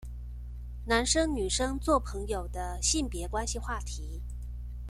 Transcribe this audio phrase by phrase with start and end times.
[0.87, 4.23] 男生女生做朋友的性別關係話題